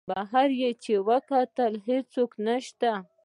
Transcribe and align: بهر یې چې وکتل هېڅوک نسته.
بهر 0.09 0.49
یې 0.61 0.71
چې 0.83 0.93
وکتل 1.09 1.73
هېڅوک 1.87 2.31
نسته. 2.45 2.91